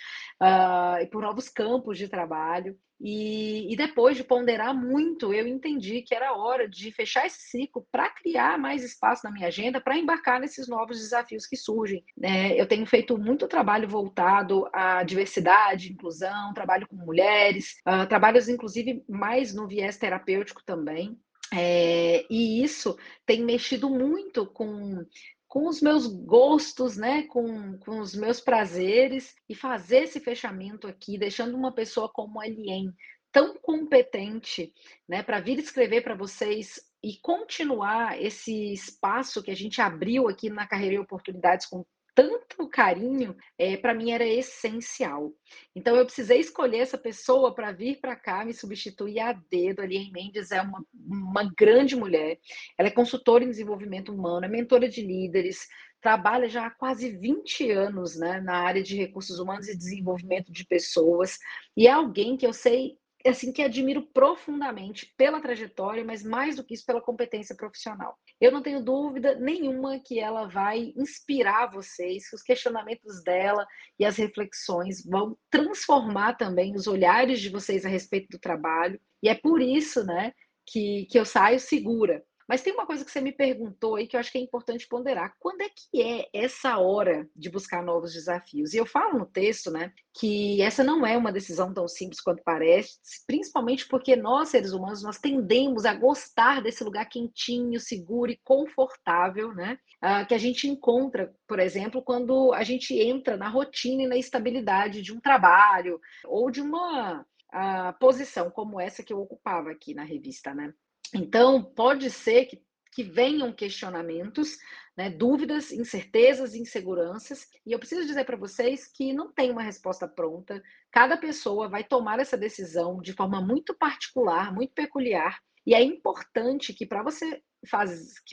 uh, 0.42 1.00
e 1.00 1.06
por 1.06 1.22
novos 1.22 1.50
campos 1.50 2.00
de 2.00 2.08
trabalho. 2.08 2.76
E, 3.00 3.72
e, 3.72 3.76
depois 3.76 4.18
de 4.18 4.24
ponderar 4.24 4.74
muito, 4.76 5.34
eu 5.34 5.48
entendi 5.48 6.02
que 6.02 6.16
era 6.16 6.34
hora 6.34 6.68
de 6.68 6.92
fechar 6.92 7.28
esse 7.28 7.42
ciclo 7.50 7.86
para 7.92 8.10
criar 8.10 8.58
mais 8.58 8.84
espaço 8.84 9.24
na 9.24 9.32
minha 9.32 9.48
agenda 9.48 9.80
para 9.80 9.98
embarcar 9.98 10.40
nesses 10.40 10.68
novos 10.68 10.98
desafios 10.98 11.46
que 11.46 11.56
surgem. 11.56 12.04
É, 12.22 12.60
eu 12.60 12.66
tenho 12.66 12.86
feito 12.86 13.18
muito 13.18 13.48
trabalho 13.48 13.88
voltado 13.88 14.68
à 14.74 15.04
diversidade, 15.04 15.92
inclusão, 15.92 16.54
trabalho 16.54 16.88
com 16.88 16.96
mulheres, 16.96 17.76
uh, 17.88 18.08
trabalhos 18.08 18.50
inclusive 18.50 19.04
mais 19.08 19.54
no 19.54 19.68
viés 19.68 19.98
terapêutico 19.98 20.64
também. 20.66 21.18
É, 21.54 22.26
e 22.30 22.62
isso 22.62 22.98
tem 23.26 23.44
mexido 23.44 23.90
muito 23.90 24.46
com 24.46 25.06
com 25.48 25.68
os 25.68 25.82
meus 25.82 26.08
gostos, 26.08 26.98
né, 26.98 27.24
com, 27.24 27.78
com 27.80 28.00
os 28.00 28.14
meus 28.14 28.42
prazeres 28.42 29.34
e 29.48 29.56
fazer 29.56 30.04
esse 30.04 30.20
fechamento 30.20 30.88
aqui, 30.88 31.18
deixando 31.18 31.56
uma 31.56 31.74
pessoa 31.74 32.10
como 32.12 32.42
a 32.42 32.48
Lien 32.48 32.94
tão 33.32 33.56
competente, 33.56 34.74
né, 35.08 35.22
para 35.22 35.40
vir 35.40 35.60
escrever 35.60 36.02
para 36.02 36.16
vocês 36.16 36.82
e 37.04 37.18
continuar 37.22 38.22
esse 38.22 38.74
espaço 38.74 39.44
que 39.44 39.52
a 39.52 39.56
gente 39.56 39.80
abriu 39.80 40.28
aqui 40.28 40.50
na 40.50 40.68
Carreira 40.68 40.96
e 40.96 41.00
Oportunidades 41.00 41.66
com 41.68 41.86
tanto 42.18 42.68
carinho, 42.68 43.38
é, 43.60 43.78
para 43.78 43.94
mim 43.94 44.10
era 44.10 44.26
essencial. 44.26 45.32
Então 45.76 45.96
eu 45.96 46.04
precisei 46.04 46.40
escolher 46.40 46.80
essa 46.80 46.98
pessoa 46.98 47.54
para 47.54 47.72
vir 47.72 48.00
para 48.02 48.16
cá 48.16 48.44
me 48.44 48.56
substituir 48.56 49.20
a 49.20 49.34
dedo. 49.34 49.84
Ali 49.84 49.98
em 49.98 50.12
Mendes 50.12 50.52
é 50.52 50.60
uma, 50.60 50.84
uma 50.96 51.54
grande 51.56 51.96
mulher. 51.96 52.40
Ela 52.76 52.88
é 52.88 52.92
consultora 52.92 53.44
em 53.44 53.52
desenvolvimento 53.52 54.12
humano, 54.12 54.46
é 54.46 54.50
mentora 54.50 54.90
de 54.90 55.04
líderes, 55.04 55.68
trabalha 56.02 56.50
já 56.50 56.66
há 56.66 56.72
quase 56.72 57.12
20 57.12 57.70
anos 57.70 58.18
né, 58.18 58.42
na 58.42 58.64
área 58.64 58.82
de 58.82 58.98
recursos 58.98 59.38
humanos 59.38 59.68
e 59.68 59.78
desenvolvimento 59.78 60.52
de 60.52 60.66
pessoas, 60.66 61.38
e 61.76 61.86
é 61.86 61.92
alguém 61.92 62.36
que 62.36 62.48
eu 62.48 62.54
sei 62.54 62.98
assim 63.26 63.52
que 63.52 63.62
admiro 63.62 64.02
profundamente 64.02 65.14
pela 65.18 65.42
trajetória, 65.42 66.04
mas 66.04 66.24
mais 66.24 66.56
do 66.56 66.64
que 66.64 66.74
isso 66.74 66.86
pela 66.86 67.02
competência 67.02 67.56
profissional. 67.56 68.18
Eu 68.40 68.52
não 68.52 68.62
tenho 68.62 68.84
dúvida 68.84 69.36
nenhuma 69.36 70.00
que 70.00 70.20
ela 70.20 70.48
vai 70.48 70.94
inspirar 70.96 71.72
vocês, 71.72 72.30
que 72.30 72.36
os 72.36 72.44
questionamentos 72.44 73.24
dela 73.24 73.66
e 74.00 74.06
as 74.06 74.18
reflexões 74.18 75.04
vão 75.04 75.36
transformar 75.50 76.34
também 76.34 76.76
os 76.76 76.86
olhares 76.86 77.40
de 77.40 77.50
vocês 77.50 77.86
a 77.86 77.90
respeito 77.90 78.28
do 78.30 78.40
trabalho. 78.40 79.00
E 79.24 79.30
é 79.30 79.34
por 79.34 79.60
isso, 79.60 80.06
né, 80.06 80.34
que, 80.68 81.08
que 81.10 81.18
eu 81.20 81.26
saio 81.26 81.60
segura, 81.60 82.24
mas 82.48 82.62
tem 82.62 82.74
uma 82.74 82.86
coisa 82.86 83.04
que 83.04 83.12
você 83.12 83.20
me 83.20 83.32
perguntou 83.32 83.96
aí 83.96 84.08
que 84.08 84.16
eu 84.16 84.20
acho 84.20 84.32
que 84.32 84.38
é 84.38 84.42
importante 84.42 84.88
ponderar. 84.88 85.36
Quando 85.40 85.62
é 85.62 85.70
que 85.70 86.02
é 86.02 86.30
essa 86.34 86.78
hora 86.78 87.28
de 87.36 87.50
buscar 87.50 87.84
novos 87.84 88.14
desafios? 88.14 88.74
E 88.74 88.78
eu 88.78 88.86
falo 88.86 89.20
no 89.20 89.26
texto, 89.26 89.70
né, 89.70 89.92
que 90.14 90.62
essa 90.62 90.84
não 90.84 91.06
é 91.06 91.18
uma 91.18 91.32
decisão 91.32 91.74
tão 91.74 91.88
simples 91.88 92.22
quanto 92.22 92.44
parece, 92.44 92.98
principalmente 93.26 93.88
porque 93.88 94.16
nós, 94.16 94.50
seres 94.50 94.72
humanos, 94.72 95.04
nós 95.04 95.18
tendemos 95.18 95.86
a 95.86 95.94
gostar 95.94 96.62
desse 96.62 96.84
lugar 96.84 97.06
quentinho, 97.06 97.80
seguro 97.80 98.32
e 98.32 98.40
confortável, 98.44 99.54
né? 99.54 99.78
Uh, 99.98 100.26
que 100.28 100.34
a 100.36 100.38
gente 100.38 100.68
encontra, 100.68 101.34
por 101.48 101.60
exemplo, 101.60 102.04
quando 102.04 102.54
a 102.54 102.64
gente 102.64 102.94
entra 102.94 103.36
na 103.36 103.50
rotina 103.50 104.04
e 104.04 104.08
na 104.08 104.18
estabilidade 104.18 105.02
de 105.02 105.12
um 105.12 105.20
trabalho 105.20 106.00
ou 106.24 106.52
de 106.52 106.62
uma 106.62 107.22
uh, 107.22 108.00
posição 108.00 108.50
como 108.52 108.80
essa 108.80 109.04
que 109.04 109.12
eu 109.12 109.20
ocupava 109.20 109.72
aqui 109.72 109.94
na 109.94 110.04
revista, 110.04 110.54
né? 110.54 110.74
Então, 111.14 111.64
pode 111.64 112.10
ser 112.10 112.46
que, 112.46 112.62
que 112.94 113.04
venham 113.04 113.54
questionamentos, 113.54 114.58
né, 114.96 115.10
dúvidas, 115.10 115.72
incertezas, 115.72 116.56
inseguranças, 116.56 117.48
e 117.66 117.72
eu 117.72 117.80
preciso 117.80 118.06
dizer 118.06 118.26
para 118.26 118.38
vocês 118.38 118.88
que 118.88 119.14
não 119.14 119.32
tem 119.32 119.52
uma 119.52 119.62
resposta 119.62 120.08
pronta. 120.08 120.62
Cada 120.92 121.16
pessoa 121.16 121.70
vai 121.70 121.84
tomar 121.84 122.20
essa 122.20 122.38
decisão 122.38 123.00
de 123.02 123.14
forma 123.14 123.40
muito 123.40 123.76
particular, 123.76 124.54
muito 124.54 124.74
peculiar, 124.74 125.40
e 125.66 125.76
é 125.76 125.82
importante 125.84 126.74
que 126.74 126.86
para 126.86 127.04
você 127.04 127.42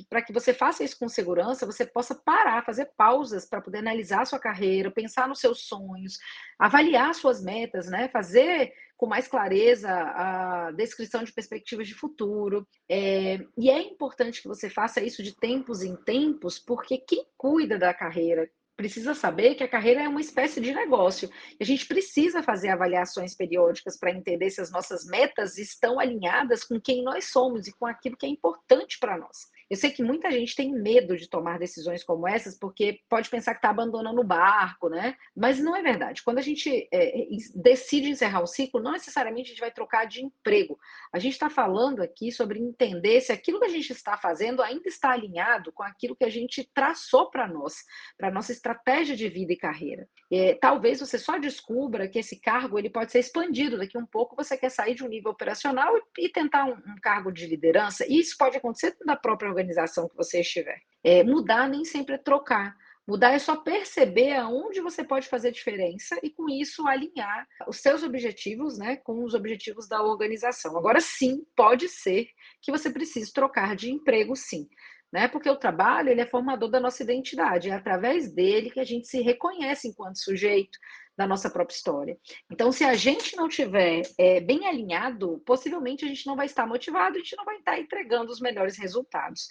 para 0.09 0.23
que 0.23 0.33
você 0.33 0.53
faça 0.53 0.85
isso 0.85 0.99
com 0.99 1.09
segurança, 1.09 1.67
você 1.67 1.87
possa 1.87 2.15
parar, 2.15 2.65
fazer 2.65 2.91
pausas 2.97 3.47
para 3.47 3.61
poder 3.61 3.79
analisar 3.79 4.27
sua 4.27 4.39
carreira, 4.39 4.91
pensar 4.91 5.29
nos 5.29 5.41
seus 5.41 5.67
sonhos, 5.67 6.19
avaliar 6.59 7.15
suas 7.15 7.43
metas, 7.43 7.89
né? 7.89 8.09
Fazer 8.09 8.73
com 8.97 9.07
mais 9.07 9.27
clareza 9.27 9.91
a 9.91 10.71
descrição 10.73 11.25
de 11.25 11.33
perspectivas 11.33 11.87
de 11.87 11.95
futuro. 11.95 12.67
É, 12.89 13.39
e 13.57 13.71
é 13.71 13.83
importante 13.83 14.41
que 14.41 14.49
você 14.49 14.71
faça 14.71 15.03
isso 15.03 15.23
de 15.23 15.35
tempos 15.35 15.83
em 15.83 15.97
tempos, 15.97 16.59
porque 16.59 16.99
quem 16.99 17.27
cuida 17.37 17.79
da 17.79 17.93
carreira, 17.93 18.49
precisa 18.77 19.15
saber 19.15 19.55
que 19.55 19.63
a 19.63 19.69
carreira 19.69 20.03
é 20.03 20.09
uma 20.09 20.21
espécie 20.21 20.61
de 20.61 20.75
negócio. 20.75 21.31
E 21.59 21.63
a 21.63 21.67
gente 21.67 21.87
precisa 21.87 22.43
fazer 22.43 22.69
avaliações 22.69 23.35
periódicas 23.35 23.99
para 23.99 24.11
entender 24.11 24.51
se 24.51 24.61
as 24.61 24.71
nossas 24.71 25.05
metas 25.07 25.59
estão 25.59 25.99
alinhadas 26.01 26.65
com 26.65 26.81
quem 26.81 27.03
nós 27.03 27.27
somos 27.31 27.67
e 27.67 27.73
com 27.73 27.87
aquilo 27.87 28.17
que 28.17 28.27
é 28.27 28.29
importante 28.29 28.99
para 28.99 29.17
nós. 29.17 29.54
Eu 29.71 29.77
sei 29.77 29.91
que 29.91 30.03
muita 30.03 30.31
gente 30.31 30.55
tem 30.55 30.73
medo 30.73 31.17
de 31.17 31.29
tomar 31.29 31.59
decisões 31.59 32.05
como 32.05 32.29
essas, 32.29 32.59
porque 32.59 33.01
pode 33.09 33.31
pensar 33.31 33.53
que 33.53 33.59
está 33.59 33.71
abandonando 33.71 34.21
o 34.21 34.27
barco, 34.27 34.89
né? 34.89 35.17
Mas 35.35 35.59
não 35.59 35.75
é 35.75 35.83
verdade. 35.83 36.23
Quando 36.23 36.39
a 36.39 36.43
gente 36.43 36.89
é, 36.93 37.27
decide 37.55 38.11
encerrar 38.11 38.43
o 38.43 38.47
ciclo, 38.47 38.83
não 38.83 38.93
necessariamente 38.93 39.47
a 39.47 39.51
gente 39.51 39.61
vai 39.61 39.71
trocar 39.71 40.07
de 40.07 40.23
emprego. 40.23 40.79
A 41.13 41.19
gente 41.19 41.33
está 41.33 41.49
falando 41.49 42.03
aqui 42.03 42.31
sobre 42.31 42.59
entender 42.59 43.21
se 43.21 43.33
aquilo 43.33 43.59
que 43.59 43.67
a 43.67 43.71
gente 43.71 43.91
está 43.91 44.17
fazendo 44.17 44.63
ainda 44.63 44.89
está 44.89 45.11
alinhado 45.11 45.73
com 45.73 45.83
aquilo 45.83 46.17
que 46.17 46.25
a 46.25 46.31
gente 46.31 46.69
traçou 46.75 47.31
para 47.31 47.49
nós, 47.49 47.85
para 48.19 48.31
nossa 48.31 48.53
estratégia 48.53 49.17
de 49.17 49.29
vida 49.29 49.53
e 49.53 49.57
carreira. 49.57 50.09
É, 50.31 50.55
talvez 50.55 51.01
você 51.01 51.19
só 51.19 51.39
descubra 51.39 52.09
que 52.09 52.19
esse 52.19 52.41
cargo 52.41 52.79
ele 52.79 52.91
pode 52.91 53.13
ser 53.13 53.21
expandido. 53.21 53.79
Daqui 53.79 53.97
um 53.97 54.07
pouco 54.07 54.37
você 54.37 54.57
quer 54.57 54.71
sair 54.71 54.95
de 54.95 55.05
um 55.05 55.09
nível 55.09 55.31
operacional 55.31 55.97
e, 55.97 56.27
e 56.27 56.29
tentar 56.29 56.67
um, 56.67 56.75
um 56.75 56.97
cargo 57.01 57.33
de 57.33 57.47
liderança. 57.47 58.05
E 58.07 58.19
isso 58.19 58.37
pode 58.37 58.57
acontecer 58.57 58.97
da 59.07 59.17
própria 59.17 59.54
organização 59.55 60.09
que 60.09 60.17
você 60.17 60.41
estiver. 60.41 60.81
É, 61.03 61.23
mudar 61.23 61.69
nem 61.69 61.85
sempre 61.85 62.17
é 62.17 62.19
trocar. 62.19 62.77
Mudar 63.07 63.35
é 63.35 63.39
só 63.39 63.57
perceber 63.57 64.35
aonde 64.35 64.81
você 64.81 65.05
pode 65.05 65.29
fazer 65.29 65.53
diferença 65.53 66.19
e, 66.23 66.31
com 66.31 66.49
isso, 66.49 66.87
alinhar 66.89 67.47
os 67.69 67.77
seus 67.77 68.03
objetivos 68.03 68.79
né, 68.79 68.97
com 68.97 69.23
os 69.23 69.35
objetivos 69.35 69.87
da 69.87 70.03
organização. 70.03 70.77
Agora, 70.79 71.01
sim, 71.01 71.45
pode 71.55 71.87
ser 71.89 72.27
que 72.63 72.73
você 72.73 72.91
precise 72.91 73.31
trocar 73.31 73.77
de 73.77 73.93
emprego, 73.93 74.35
sim. 74.35 74.67
Né? 75.13 75.29
Porque 75.29 75.51
o 75.51 75.57
trabalho 75.57 76.09
ele 76.09 76.23
é 76.23 76.27
formador 76.27 76.71
da 76.71 76.81
nossa 76.81 77.03
identidade, 77.03 77.69
é 77.69 77.75
através 77.75 78.33
dele 78.35 78.71
que 78.71 78.81
a 78.81 78.85
gente 78.85 79.07
se 79.07 79.21
reconhece 79.21 79.87
enquanto 79.87 80.19
sujeito 80.19 80.79
da 81.17 81.27
nossa 81.27 81.51
própria 81.51 81.75
história. 81.75 82.19
Então, 82.51 82.73
se 82.73 82.85
a 82.85 82.95
gente 82.95 83.37
não 83.37 83.49
tiver 83.49 84.03
é, 84.19 84.41
bem 84.41 84.67
alinhado, 84.67 85.43
possivelmente 85.47 86.05
a 86.05 86.09
gente 86.09 86.27
não 86.27 86.37
vai 86.37 86.47
estar 86.47 86.67
motivado, 86.67 87.17
a 87.17 87.19
gente 87.19 87.37
não 87.37 87.45
vai 87.45 87.57
estar 87.57 87.79
entregando 87.79 88.31
os 88.31 88.41
melhores 88.41 88.77
resultados. 88.77 89.49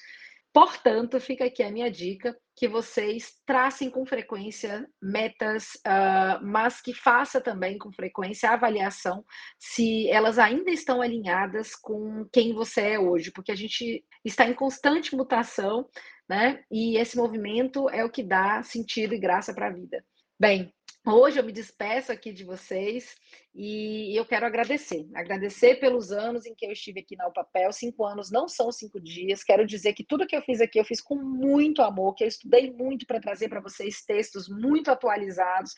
Portanto, 0.53 1.20
fica 1.20 1.46
aqui 1.46 1.63
a 1.63 1.72
minha 1.72 1.89
dica 1.89 2.38
que 2.55 2.67
vocês 2.67 3.34
tracem 3.43 3.89
com 3.89 4.05
frequência 4.05 4.88
metas, 5.01 5.70
uh, 5.77 6.46
mas 6.46 6.79
que 6.79 6.93
faça 6.93 7.41
também 7.41 7.75
com 7.79 7.91
frequência 7.91 8.51
a 8.51 8.53
avaliação 8.53 9.26
se 9.58 10.08
elas 10.12 10.38
ainda 10.38 10.69
estão 10.69 11.02
alinhadas 11.02 11.76
com 11.76 12.28
quem 12.32 12.54
você 12.54 12.82
é 12.82 12.99
hoje, 12.99 13.32
porque 13.32 13.52
a 13.52 13.56
gente 13.56 14.06
está 14.23 14.45
em 14.47 14.54
constante 14.54 15.15
mutação, 15.15 15.89
né? 16.30 16.63
E 16.69 16.97
esse 16.97 17.17
movimento 17.17 17.89
é 17.89 18.06
o 18.06 18.12
que 18.12 18.21
dá 18.21 18.62
sentido 18.62 19.15
e 19.15 19.19
graça 19.19 19.56
para 19.56 19.67
a 19.67 19.73
vida. 19.73 20.06
Bem, 20.39 20.71
Hoje 21.06 21.38
eu 21.38 21.44
me 21.44 21.52
despeço 21.52 22.13
aqui 22.13 22.32
de 22.32 22.46
vocês 22.46 23.18
e 23.54 24.18
eu 24.18 24.26
quero 24.26 24.46
agradecer. 24.46 25.06
Agradecer 25.13 25.76
pelos 25.76 26.13
anos 26.13 26.46
em 26.46 26.56
que 26.56 26.66
eu 26.66 26.72
estive 26.72 27.02
aqui 27.02 27.18
na 27.18 27.30
Papel. 27.30 27.74
Cinco 27.74 28.06
anos 28.06 28.32
não 28.32 28.48
são 28.48 28.72
cinco 28.72 29.02
dias. 29.02 29.44
Quero 29.44 29.66
dizer 29.66 29.92
que 29.92 30.06
tudo 30.06 30.26
que 30.26 30.34
eu 30.34 30.42
fiz 30.42 30.62
aqui 30.62 30.80
eu 30.80 30.86
fiz 30.86 31.02
com 31.02 31.16
muito 31.16 31.82
amor, 31.82 32.16
que 32.16 32.24
eu 32.24 32.28
estudei 32.30 32.72
muito 32.72 33.06
para 33.06 33.20
trazer 33.20 33.50
para 33.50 33.60
vocês 33.60 34.06
textos 34.06 34.48
muito 34.48 34.89
atualizados, 34.89 35.74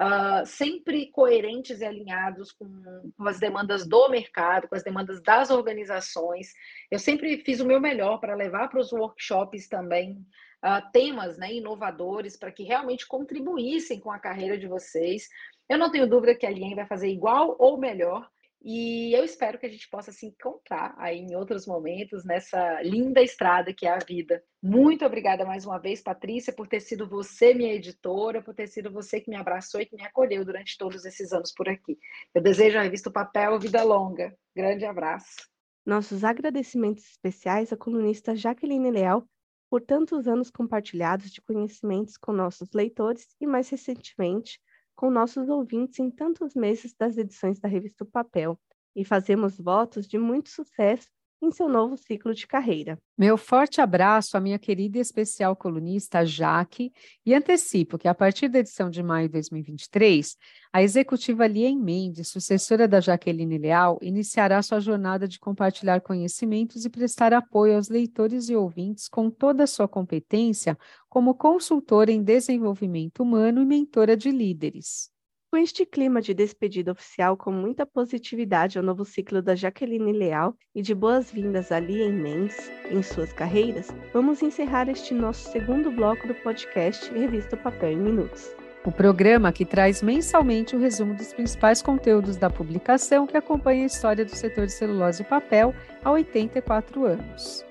uh, 0.00 0.46
sempre 0.46 1.10
coerentes 1.10 1.82
e 1.82 1.84
alinhados 1.84 2.50
com, 2.50 2.66
com 3.14 3.28
as 3.28 3.38
demandas 3.38 3.86
do 3.86 4.08
mercado, 4.08 4.66
com 4.66 4.74
as 4.74 4.82
demandas 4.82 5.20
das 5.20 5.50
organizações. 5.50 6.54
Eu 6.90 6.98
sempre 6.98 7.36
fiz 7.44 7.60
o 7.60 7.66
meu 7.66 7.80
melhor 7.80 8.18
para 8.18 8.34
levar 8.34 8.68
para 8.68 8.80
os 8.80 8.92
workshops 8.92 9.68
também 9.68 10.24
uh, 10.64 10.90
temas 10.92 11.36
né, 11.36 11.54
inovadores 11.54 12.36
para 12.36 12.52
que 12.52 12.62
realmente 12.62 13.06
contribuíssem 13.06 14.00
com 14.00 14.10
a 14.10 14.18
carreira 14.18 14.56
de 14.56 14.66
vocês. 14.66 15.28
Eu 15.68 15.78
não 15.78 15.90
tenho 15.90 16.08
dúvida 16.08 16.34
que 16.34 16.46
a 16.46 16.50
Lien 16.50 16.74
vai 16.74 16.86
fazer 16.86 17.08
igual 17.08 17.56
ou 17.58 17.78
melhor. 17.78 18.28
E 18.62 19.16
eu 19.16 19.24
espero 19.24 19.58
que 19.58 19.64
a 19.64 19.70
gente 19.70 19.88
possa 19.88 20.12
se 20.12 20.26
encontrar 20.26 20.94
aí 20.98 21.18
em 21.18 21.34
outros 21.34 21.66
momentos 21.66 22.26
nessa 22.26 22.82
linda 22.82 23.22
estrada 23.22 23.72
que 23.72 23.86
é 23.86 23.90
a 23.90 23.98
vida. 23.98 24.42
Muito 24.62 25.02
obrigada 25.04 25.46
mais 25.46 25.64
uma 25.64 25.78
vez, 25.78 26.02
Patrícia, 26.02 26.52
por 26.52 26.68
ter 26.68 26.80
sido 26.80 27.08
você 27.08 27.54
minha 27.54 27.72
editora, 27.72 28.42
por 28.42 28.54
ter 28.54 28.66
sido 28.66 28.90
você 28.90 29.18
que 29.18 29.30
me 29.30 29.36
abraçou 29.36 29.80
e 29.80 29.86
que 29.86 29.96
me 29.96 30.04
acolheu 30.04 30.44
durante 30.44 30.76
todos 30.76 31.06
esses 31.06 31.32
anos 31.32 31.52
por 31.52 31.70
aqui. 31.70 31.98
Eu 32.34 32.42
desejo 32.42 32.78
a 32.78 32.82
revista 32.82 33.10
Papel 33.10 33.58
Vida 33.58 33.82
Longa. 33.82 34.36
Grande 34.54 34.84
abraço. 34.84 35.48
Nossos 35.86 36.22
agradecimentos 36.22 37.08
especiais 37.08 37.72
à 37.72 37.76
colunista 37.78 38.36
Jaqueline 38.36 38.90
Leal 38.90 39.26
por 39.70 39.80
tantos 39.80 40.26
anos 40.26 40.50
compartilhados 40.50 41.30
de 41.30 41.40
conhecimentos 41.40 42.16
com 42.16 42.32
nossos 42.32 42.70
leitores 42.74 43.28
e, 43.40 43.46
mais 43.46 43.68
recentemente, 43.70 44.60
com 44.96 45.10
nossos 45.10 45.48
ouvintes 45.48 46.00
em 46.00 46.10
tantos 46.10 46.54
meses 46.54 46.92
das 46.92 47.16
edições 47.16 47.60
da 47.60 47.68
revista 47.68 48.04
o 48.04 48.06
Papel. 48.06 48.60
E 48.96 49.04
fazemos 49.04 49.56
votos 49.56 50.08
de 50.08 50.18
muito 50.18 50.50
sucesso 50.50 51.08
em 51.42 51.50
seu 51.50 51.68
novo 51.68 51.96
ciclo 51.96 52.34
de 52.34 52.46
carreira. 52.46 52.98
Meu 53.16 53.36
forte 53.38 53.80
abraço 53.80 54.36
à 54.36 54.40
minha 54.40 54.58
querida 54.58 54.98
e 54.98 55.00
especial 55.00 55.56
colunista 55.56 56.24
Jaque 56.24 56.92
e 57.24 57.34
antecipo 57.34 57.96
que 57.96 58.06
a 58.06 58.14
partir 58.14 58.48
da 58.48 58.58
edição 58.58 58.90
de 58.90 59.02
maio 59.02 59.28
de 59.28 59.32
2023, 59.32 60.36
a 60.72 60.82
executiva 60.82 61.46
Lien 61.46 61.78
Mendes, 61.78 62.28
sucessora 62.28 62.86
da 62.86 63.00
Jaqueline 63.00 63.58
Leal, 63.58 63.98
iniciará 64.02 64.60
sua 64.62 64.80
jornada 64.80 65.26
de 65.26 65.38
compartilhar 65.38 66.00
conhecimentos 66.00 66.84
e 66.84 66.90
prestar 66.90 67.32
apoio 67.32 67.76
aos 67.76 67.88
leitores 67.88 68.48
e 68.48 68.56
ouvintes 68.56 69.08
com 69.08 69.30
toda 69.30 69.64
a 69.64 69.66
sua 69.66 69.88
competência 69.88 70.78
como 71.08 71.34
consultora 71.34 72.12
em 72.12 72.22
desenvolvimento 72.22 73.22
humano 73.22 73.62
e 73.62 73.66
mentora 73.66 74.16
de 74.16 74.30
líderes. 74.30 75.10
Com 75.52 75.56
este 75.56 75.84
clima 75.84 76.22
de 76.22 76.32
despedida 76.32 76.92
oficial 76.92 77.36
com 77.36 77.50
muita 77.50 77.84
positividade 77.84 78.78
ao 78.78 78.84
novo 78.84 79.04
ciclo 79.04 79.42
da 79.42 79.56
Jaqueline 79.56 80.12
Leal 80.12 80.54
e 80.72 80.80
de 80.80 80.94
boas-vindas 80.94 81.72
a 81.72 81.80
Lia 81.80 82.08
Mendes 82.08 82.70
em 82.88 83.02
suas 83.02 83.32
carreiras, 83.32 83.88
vamos 84.12 84.42
encerrar 84.42 84.88
este 84.88 85.12
nosso 85.12 85.50
segundo 85.50 85.90
bloco 85.90 86.28
do 86.28 86.34
podcast 86.36 87.12
Revista 87.12 87.56
Papel 87.56 87.94
em 87.94 87.96
Minutos. 87.96 88.54
O 88.84 88.92
programa 88.92 89.52
que 89.52 89.64
traz 89.64 90.02
mensalmente 90.02 90.76
o 90.76 90.78
resumo 90.78 91.14
dos 91.14 91.32
principais 91.32 91.82
conteúdos 91.82 92.36
da 92.36 92.48
publicação 92.48 93.26
que 93.26 93.36
acompanha 93.36 93.82
a 93.82 93.86
história 93.86 94.24
do 94.24 94.36
setor 94.36 94.66
de 94.66 94.72
celulose 94.72 95.22
e 95.22 95.26
papel 95.26 95.74
há 96.04 96.12
84 96.12 97.04
anos. 97.04 97.66